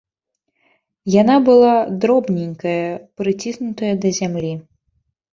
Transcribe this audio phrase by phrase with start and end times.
[1.21, 1.73] Яна была
[2.05, 2.87] дробненькая,
[3.21, 4.51] прыціснутая да зямлі.